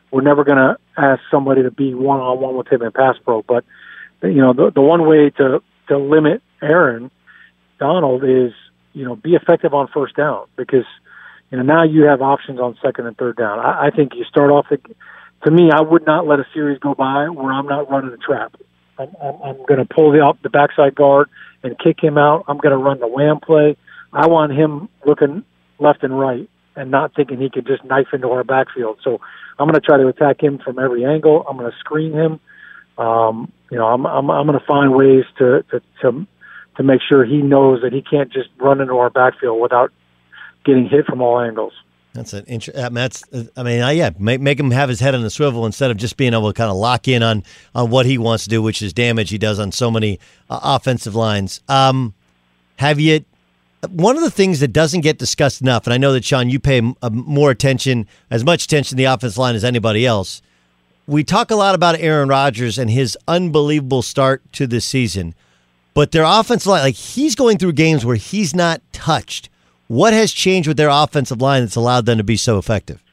[0.09, 3.15] We're never going to ask somebody to be one on one with him in pass
[3.23, 3.43] pro.
[3.43, 3.63] But
[4.23, 7.11] you know, the the one way to to limit Aaron
[7.79, 8.53] Donald is
[8.93, 10.85] you know be effective on first down because
[11.51, 13.59] you know now you have options on second and third down.
[13.59, 14.79] I, I think you start off the.
[15.43, 18.17] To me, I would not let a series go by where I'm not running a
[18.17, 18.55] trap.
[18.99, 21.29] I'm, I'm, I'm going to pull the the backside guard
[21.63, 22.45] and kick him out.
[22.47, 23.75] I'm going to run the wham play.
[24.13, 25.43] I want him looking
[25.79, 28.99] left and right and not thinking he could just knife into our backfield.
[29.03, 29.19] So
[29.59, 31.45] I'm going to try to attack him from every angle.
[31.49, 32.39] I'm going to screen him.
[32.97, 36.27] Um, you know, I'm I'm, I'm going to find ways to, to to
[36.77, 39.91] to make sure he knows that he can't just run into our backfield without
[40.65, 41.73] getting hit from all angles.
[42.13, 42.93] That's an interesting.
[42.93, 43.23] That's.
[43.55, 45.97] I mean, uh, yeah, make make him have his head on the swivel instead of
[45.97, 47.43] just being able to kind of lock in on
[47.73, 50.19] on what he wants to do, which is damage he does on so many
[50.49, 51.61] uh, offensive lines.
[51.69, 52.13] Um,
[52.77, 53.23] have you?
[53.89, 56.59] One of the things that doesn't get discussed enough, and I know that Shaun, you
[56.59, 60.41] pay uh, more attention, as much attention to the offensive line as anybody else.
[61.07, 65.33] We talk a lot about Aaron Rodgers and his unbelievable start to the season,
[65.95, 69.49] but their offensive line, like he's going through games where he's not touched
[69.91, 73.03] what has changed with their offensive line that's allowed them to be so effective?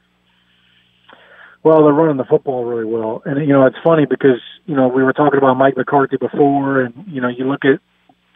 [1.65, 4.87] Well, they're running the football really well, and you know it's funny because you know
[4.87, 7.81] we were talking about Mike McCarthy before, and you know you look at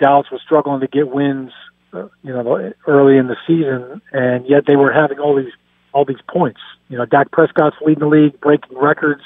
[0.00, 1.52] Dallas was struggling to get wins,
[1.92, 5.52] uh, you know, early in the season, and yet they were having all these
[5.94, 6.60] all these points.
[6.88, 9.22] You know, Dak Prescott's leading the league, breaking records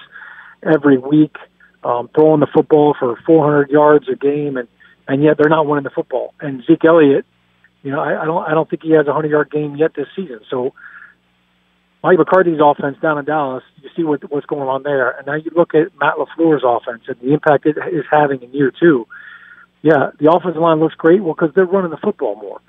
[0.63, 1.37] every week,
[1.85, 4.69] um, throwing the football for 400 yards a game, and
[5.09, 6.35] and yet they're not winning the football.
[6.39, 7.25] And Zeke Elliott
[7.87, 9.95] you know, I, I don't I don't think he has a hundred yard game yet
[9.95, 10.41] this season.
[10.51, 10.75] So
[12.03, 15.35] Mike McCarthy's offense down in Dallas, you see what what's going on there, and now
[15.35, 19.07] you look at Matt LaFleur's offense and the impact it is having in year two.
[19.83, 21.23] Yeah, the offensive line looks great.
[21.23, 22.61] Well, because they're running the football more.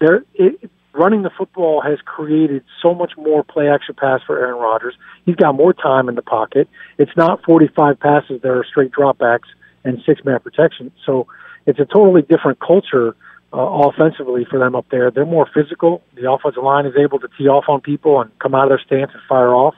[0.00, 4.58] They're it, running the football has created so much more play action pass for Aaron
[4.58, 4.94] Rodgers.
[5.26, 6.66] He's got more time in the pocket.
[6.96, 9.52] It's not 45 passes that are straight dropbacks
[9.84, 10.92] and six man protection.
[11.04, 11.26] So
[11.66, 13.14] it's a totally different culture
[13.52, 15.10] uh, offensively for them up there.
[15.10, 16.02] They're more physical.
[16.14, 18.80] The offensive line is able to tee off on people and come out of their
[18.84, 19.74] stance and fire off,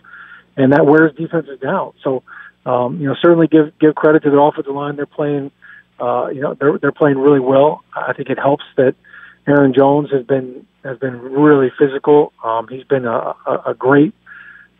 [0.56, 1.92] and that wears defenses down.
[2.02, 2.22] So,
[2.66, 4.96] um, you know, certainly give give credit to the offensive line.
[4.96, 5.50] They're playing,
[6.00, 7.82] uh, you know, they're they're playing really well.
[7.94, 8.94] I think it helps that
[9.46, 12.32] Aaron Jones has been has been really physical.
[12.44, 14.14] Um, he's been a, a, a great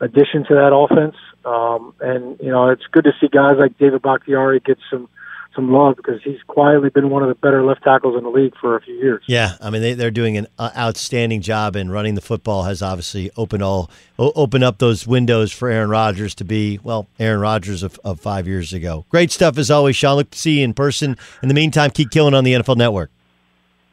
[0.01, 4.03] addition to that offense, um, and you know, it's good to see guys like David
[4.03, 5.09] Bakhtiari get some
[5.55, 8.55] some love because he's quietly been one of the better left tackles in the league
[8.61, 9.23] for a few years.
[9.27, 12.83] Yeah, I mean they, they're doing an uh, outstanding job, and running the football has
[12.83, 17.83] obviously opened all opened up those windows for Aaron Rodgers to be well Aaron Rodgers
[17.83, 19.05] of, of five years ago.
[19.09, 20.17] Great stuff as always, Shaun.
[20.17, 21.17] Look to see you in person.
[21.43, 23.11] In the meantime, keep killing on the NFL Network.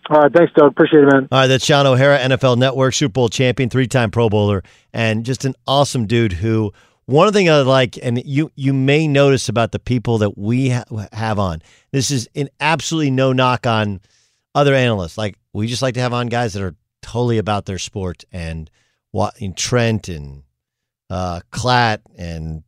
[0.09, 0.71] All right, thanks, Doug.
[0.71, 1.27] Appreciate it, man.
[1.31, 4.63] All right, that's Shaun O'Hara, NFL Network Super Bowl champion, three time Pro Bowler,
[4.93, 6.73] and just an awesome dude who
[7.11, 11.07] one thing I like, and you you may notice about the people that we ha-
[11.11, 14.01] have on, this is an absolutely no knock on
[14.55, 15.17] other analysts.
[15.17, 18.69] Like we just like to have on guys that are totally about their sport, and
[19.11, 20.43] what in Trent and
[21.09, 22.63] uh, Klatt and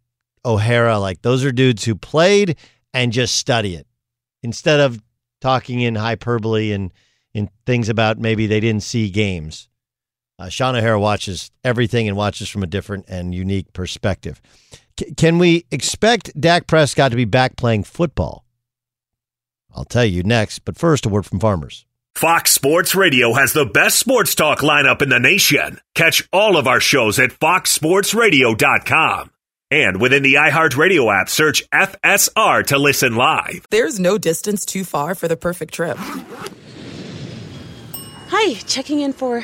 [0.45, 2.57] O'Hara, like those are dudes who played
[2.93, 3.87] and just study it
[4.43, 5.01] instead of
[5.41, 6.91] talking in hyperbole and
[7.33, 9.67] in things about maybe they didn't see games.
[10.39, 14.41] Uh, Shaun O'Hara watches everything and watches from a different and unique perspective.
[14.99, 18.45] C- can we expect Dak Prescott to be back playing football?
[19.75, 21.85] I'll tell you next, but first, a word from farmers.
[22.15, 25.79] Fox Sports Radio has the best sports talk lineup in the nation.
[25.95, 29.31] Catch all of our shows at foxsportsradio.com.
[29.71, 33.65] And within the iHeartRadio app, search FSR to listen live.
[33.71, 35.97] There's no distance too far for the perfect trip.
[38.29, 39.43] Hi, checking in for.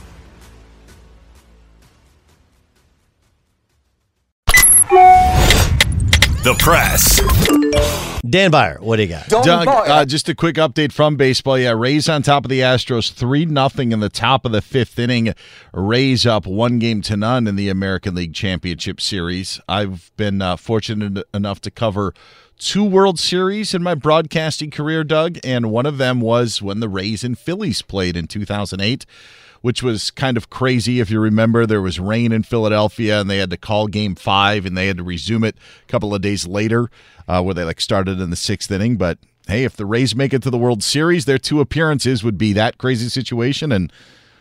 [6.43, 7.21] The press.
[8.27, 9.27] Dan Beyer, what do you got?
[9.27, 11.59] Doug, uh, just a quick update from baseball.
[11.59, 14.97] Yeah, Rays on top of the Astros, three nothing in the top of the fifth
[14.97, 15.35] inning.
[15.71, 19.61] Rays up one game to none in the American League Championship Series.
[19.69, 22.11] I've been uh, fortunate enough to cover
[22.57, 26.89] two World Series in my broadcasting career, Doug, and one of them was when the
[26.89, 29.05] Rays and Phillies played in 2008
[29.61, 30.99] which was kind of crazy.
[30.99, 34.65] If you remember, there was rain in Philadelphia and they had to call game five
[34.65, 36.89] and they had to resume it a couple of days later,
[37.27, 38.97] uh, where they like started in the sixth inning.
[38.97, 42.37] But hey, if the Rays make it to the World Series, their two appearances would
[42.37, 43.91] be that crazy situation and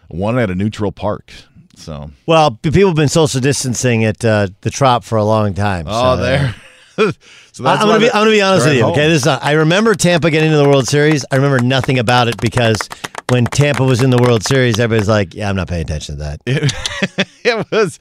[0.08, 1.32] one at a neutral park.
[1.76, 5.86] So, well, people have been social distancing at uh, the Trop for a long time.
[5.88, 6.54] Oh, so, there.
[7.52, 8.84] so I'm gonna, be, I'm gonna be honest with you.
[8.86, 11.24] Okay, this is not, I remember Tampa getting to the World Series.
[11.30, 12.78] I remember nothing about it because
[13.30, 16.22] when Tampa was in the World Series, everybody's like, "Yeah, I'm not paying attention to
[16.22, 16.40] that."
[17.42, 17.98] It, it was,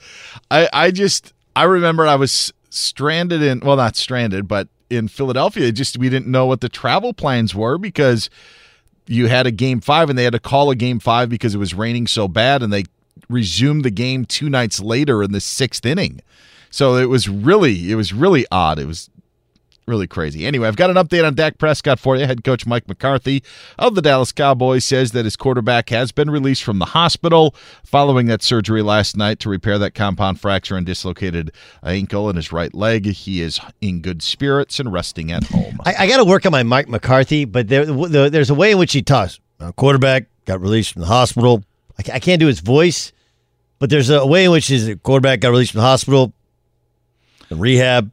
[0.51, 5.71] I, I just, I remember I was stranded in, well, not stranded, but in Philadelphia.
[5.71, 8.29] Just we didn't know what the travel plans were because
[9.07, 11.57] you had a game five and they had to call a game five because it
[11.57, 12.83] was raining so bad, and they
[13.29, 16.21] resumed the game two nights later in the sixth inning.
[16.69, 18.77] So it was really, it was really odd.
[18.77, 19.09] It was
[19.89, 20.45] really crazy.
[20.45, 22.25] Anyway, I've got an update on Dak Prescott for you.
[22.25, 23.43] Head coach Mike McCarthy
[23.77, 28.27] of the Dallas Cowboys says that his quarterback has been released from the hospital following
[28.27, 31.51] that surgery last night to repair that compound fracture and dislocated
[31.83, 33.05] ankle in his right leg.
[33.07, 35.79] He is in good spirits and resting at home.
[35.85, 38.71] I, I got to work on my Mike McCarthy, but there, the, there's a way
[38.71, 39.39] in which he talks.
[39.59, 41.63] Uh, quarterback got released from the hospital.
[41.97, 43.11] I, I can't do his voice,
[43.79, 46.33] but there's a way in which his quarterback got released from the hospital.
[47.49, 48.11] The rehab,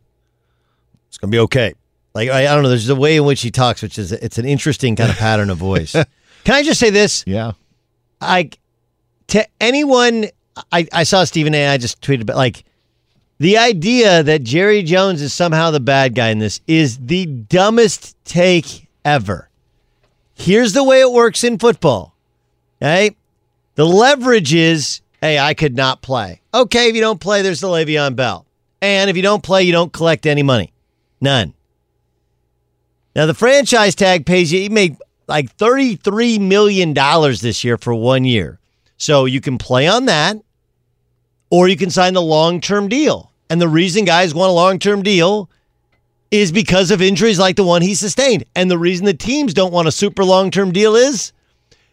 [1.16, 1.72] it's gonna be okay.
[2.14, 2.68] Like I, I don't know.
[2.68, 5.48] There's a way in which he talks, which is it's an interesting kind of pattern
[5.48, 5.92] of voice.
[6.44, 7.24] Can I just say this?
[7.26, 7.52] Yeah.
[8.20, 8.50] I
[9.28, 10.26] to anyone
[10.70, 11.68] I, I saw Stephen A.
[11.68, 12.64] I just tweeted about like
[13.38, 18.14] the idea that Jerry Jones is somehow the bad guy in this is the dumbest
[18.26, 19.48] take ever.
[20.34, 22.14] Here's the way it works in football.
[22.82, 23.16] Okay?
[23.74, 26.42] The leverage is, hey, I could not play.
[26.52, 28.46] Okay, if you don't play, there's the Le'Veon Bell.
[28.80, 30.72] And if you don't play, you don't collect any money.
[31.20, 31.54] None.
[33.14, 34.60] Now the franchise tag pays you.
[34.60, 34.96] He made
[35.26, 38.58] like thirty-three million dollars this year for one year,
[38.98, 40.36] so you can play on that,
[41.50, 43.32] or you can sign the long-term deal.
[43.48, 45.48] And the reason guys want a long-term deal
[46.30, 48.44] is because of injuries like the one he sustained.
[48.54, 51.32] And the reason the teams don't want a super long-term deal is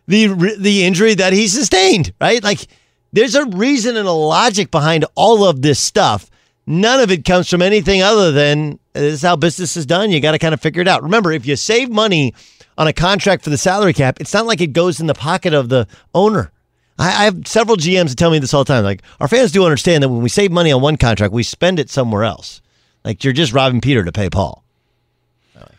[0.08, 2.14] the the injury that he sustained.
[2.20, 2.44] Right?
[2.44, 2.68] Like
[3.14, 6.30] there's a reason and a logic behind all of this stuff.
[6.66, 10.12] None of it comes from anything other than this is how business is done.
[10.12, 11.04] You got to kind of figure it out.
[11.04, 12.34] Remember, if you save money
[12.78, 15.54] on a contract for the salary cap, it's not like it goes in the pocket
[15.54, 16.52] of the owner.
[16.98, 18.84] I, have several GMs that tell me this all the time.
[18.84, 21.80] Like, our fans do understand that when we save money on one contract, we spend
[21.80, 22.62] it somewhere else.
[23.04, 24.63] Like, you're just robbing Peter to pay Paul.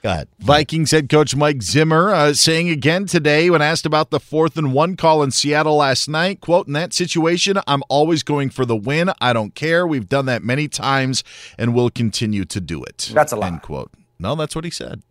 [0.02, 0.28] Go ahead.
[0.38, 4.72] Vikings head coach Mike Zimmer uh, saying again today when asked about the fourth and
[4.72, 8.76] one call in Seattle last night, quote, in that situation, I'm always going for the
[8.76, 9.10] win.
[9.20, 9.86] I don't care.
[9.86, 11.24] We've done that many times
[11.58, 13.10] and we'll continue to do it.
[13.12, 13.48] That's a lie.
[13.48, 13.90] End quote.
[14.18, 15.02] No, that's what he said.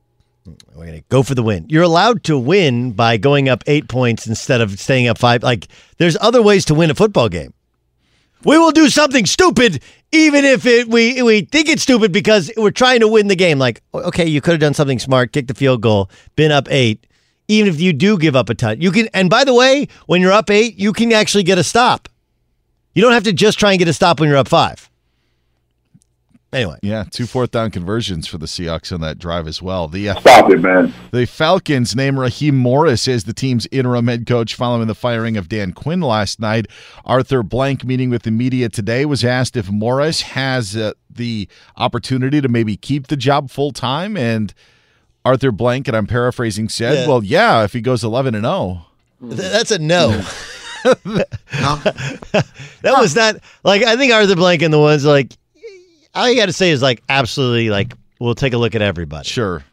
[0.46, 1.66] We're going to go for the win.
[1.70, 5.42] You're allowed to win by going up eight points instead of staying up five.
[5.44, 7.54] Like, there's other ways to win a football game.
[8.44, 9.82] We will do something stupid,
[10.14, 13.58] even if it we we think it's stupid because we're trying to win the game.
[13.60, 17.06] Like, okay, you could have done something smart, kicked the field goal, been up eight.
[17.50, 19.10] Even if you do give up a touch, you can.
[19.14, 22.08] And by the way, when you're up eight, you can actually get a stop.
[22.94, 24.90] You don't have to just try and get a stop when you're up five.
[26.54, 29.88] Anyway, Yeah, two fourth down conversions for the Seahawks on that drive as well.
[29.88, 30.94] The uh, Stop it, man.
[31.12, 35.50] The Falcons name Raheem Morris as the team's interim head coach following the firing of
[35.50, 36.68] Dan Quinn last night.
[37.06, 42.40] Arthur Blank, meeting with the media today, was asked if Morris has uh, the opportunity
[42.40, 44.16] to maybe keep the job full time.
[44.16, 44.54] And
[45.26, 47.08] Arthur Blank, and I'm paraphrasing, said, Yeah.
[47.08, 48.86] Well, yeah, if he goes 11 and oh."
[49.22, 49.34] 0.
[49.36, 50.24] That's a no.
[50.84, 51.28] that
[52.84, 55.32] was not like I think Arthur Blank and the ones like
[56.14, 59.28] all you got to say is like absolutely like we'll take a look at everybody.
[59.28, 59.64] Sure.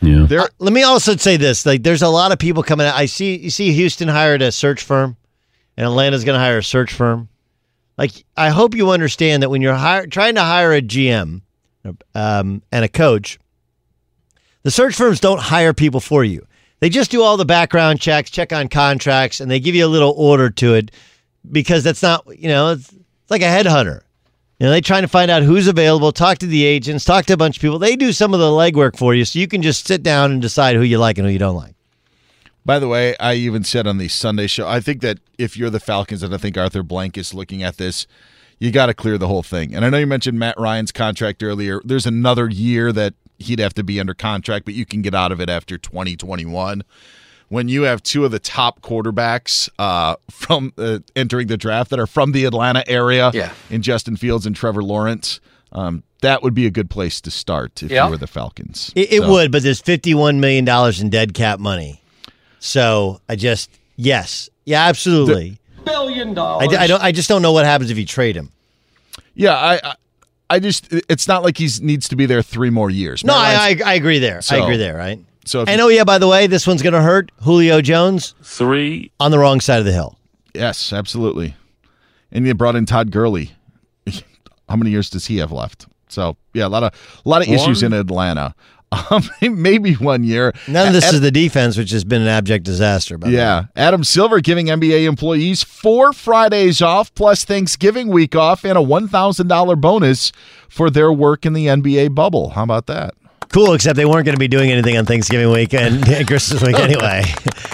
[0.00, 0.26] Yeah.
[0.30, 2.94] Uh, let me also say this: like, there's a lot of people coming out.
[2.94, 3.36] I see.
[3.36, 5.16] You see, Houston hired a search firm,
[5.76, 7.28] and Atlanta's going to hire a search firm.
[7.96, 11.42] Like, I hope you understand that when you're hire, trying to hire a GM
[12.14, 13.38] um, and a coach,
[14.62, 16.46] the search firms don't hire people for you.
[16.80, 19.88] They just do all the background checks, check on contracts, and they give you a
[19.88, 20.90] little order to it
[21.50, 24.02] because that's not, you know, it's, it's like a headhunter.
[24.64, 27.36] Know, they trying to find out who's available, talk to the agents, talk to a
[27.36, 27.78] bunch of people.
[27.78, 30.40] They do some of the legwork for you, so you can just sit down and
[30.40, 31.74] decide who you like and who you don't like.
[32.64, 35.68] By the way, I even said on the Sunday show, I think that if you're
[35.68, 38.06] the Falcons, and I think Arthur Blank is looking at this,
[38.58, 39.74] you got to clear the whole thing.
[39.74, 41.82] And I know you mentioned Matt Ryan's contract earlier.
[41.84, 45.30] There's another year that he'd have to be under contract, but you can get out
[45.30, 46.82] of it after 2021.
[47.48, 52.00] When you have two of the top quarterbacks uh, from uh, entering the draft that
[52.00, 53.52] are from the Atlanta area, Yeah.
[53.70, 55.40] in Justin Fields and Trevor Lawrence,
[55.72, 58.04] um, that would be a good place to start if Yeah.
[58.06, 58.92] you were the Falcons.
[58.96, 60.66] It, it So- would, but there's $51 million
[61.00, 62.00] in dead cap money.
[62.60, 64.48] So I just, yes.
[64.64, 65.58] Yeah, absolutely.
[65.84, 66.68] Billion I, dollars.
[66.68, 67.02] d- I don't.
[67.02, 68.50] I just don't know what happens if you trade him.
[69.34, 69.94] Yeah, I, I,
[70.48, 73.22] I just it's not like he needs to be there three more years.
[73.22, 74.40] No, Matt I, I, I agree there.
[74.50, 75.20] I agree there, right?
[75.46, 78.34] So if And oh, yeah, by the way, this one's going to hurt Julio Jones
[78.42, 79.10] Three.
[79.20, 80.18] on the wrong side of the hill.
[80.54, 81.54] yes, absolutely.
[82.32, 83.52] And you brought in Todd Gurley.
[84.68, 85.86] How many years does he have left?
[86.08, 86.92] So yeah, a lot of
[87.24, 88.54] a lot of issues in Atlanta.
[89.10, 90.52] Um, maybe one year.
[90.68, 93.18] None of this Ad- is the defense, which has been an abject disaster.
[93.18, 93.40] By the way.
[93.40, 98.82] yeah, Adam Silver giving NBA employees four Fridays off plus Thanksgiving week off and a
[98.82, 100.30] one thousand dollar bonus
[100.68, 102.50] for their work in the NBA bubble.
[102.50, 103.14] How about that?
[103.52, 106.78] Cool, except they weren't going to be doing anything on Thanksgiving week and Christmas week
[106.78, 107.22] anyway.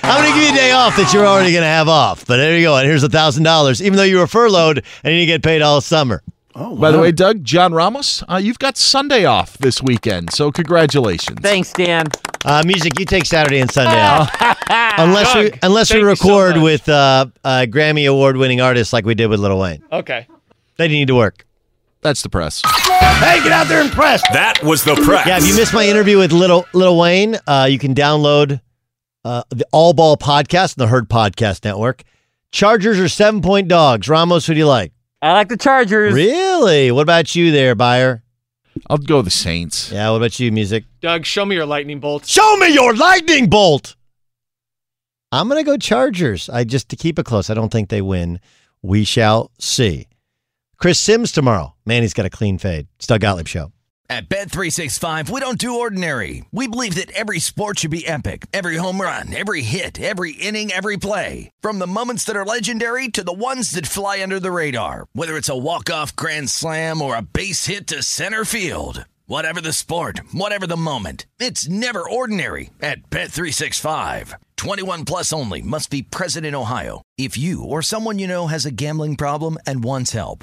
[0.02, 2.26] I'm going to give you a day off that you're already going to have off.
[2.26, 2.76] But there you go.
[2.76, 5.80] And here's a thousand dollars, even though you were furloughed and you get paid all
[5.80, 6.22] summer.
[6.54, 10.50] Oh, By the way, Doug, John Ramos, uh, you've got Sunday off this weekend, so
[10.50, 11.38] congratulations.
[11.40, 12.06] Thanks, Dan.
[12.44, 14.34] Uh, music, you take Saturday and Sunday off.
[14.98, 18.92] unless we unless we thank you so record with uh, uh, Grammy award winning artists
[18.92, 19.82] like we did with Lil Wayne.
[19.92, 20.26] Okay.
[20.76, 21.46] They need to work.
[22.02, 22.62] That's the press.
[22.64, 24.22] Hey, get out there and press.
[24.32, 25.26] That was the press.
[25.26, 28.60] Yeah, if you missed my interview with Little Lil Wayne, uh, you can download
[29.24, 32.02] uh, the All Ball podcast and the Herd Podcast Network.
[32.52, 34.08] Chargers are seven point dogs.
[34.08, 34.92] Ramos, who do you like?
[35.20, 36.14] I like the Chargers.
[36.14, 36.90] Really?
[36.90, 38.22] What about you there, Beyer?
[38.88, 39.92] I'll go the Saints.
[39.92, 40.84] Yeah, what about you, Music?
[41.02, 42.24] Doug, show me your lightning bolt.
[42.26, 43.96] Show me your lightning bolt.
[45.32, 46.48] I'm going to go Chargers.
[46.48, 47.50] I just to keep it close.
[47.50, 48.40] I don't think they win.
[48.82, 50.08] We shall see.
[50.80, 51.74] Chris Sims tomorrow.
[51.84, 52.86] Man, he's got a clean fade.
[52.96, 53.72] It's Doug Gottlieb show.
[54.08, 56.46] At Bet365, we don't do ordinary.
[56.52, 58.46] We believe that every sport should be epic.
[58.54, 61.50] Every home run, every hit, every inning, every play.
[61.60, 65.06] From the moments that are legendary to the ones that fly under the radar.
[65.12, 69.04] Whether it's a walk-off grand slam or a base hit to center field.
[69.26, 71.26] Whatever the sport, whatever the moment.
[71.38, 74.34] It's never ordinary at Bet365.
[74.56, 77.02] 21 plus only must be present in Ohio.
[77.18, 80.42] If you or someone you know has a gambling problem and wants help,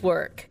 [0.03, 0.50] work.